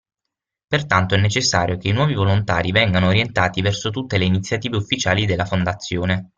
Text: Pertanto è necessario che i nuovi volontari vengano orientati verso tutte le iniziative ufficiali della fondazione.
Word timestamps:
Pertanto 0.65 1.13
è 1.13 1.19
necessario 1.19 1.77
che 1.77 1.87
i 1.89 1.91
nuovi 1.91 2.15
volontari 2.15 2.71
vengano 2.71 3.09
orientati 3.09 3.61
verso 3.61 3.91
tutte 3.91 4.17
le 4.17 4.25
iniziative 4.25 4.77
ufficiali 4.77 5.27
della 5.27 5.45
fondazione. 5.45 6.27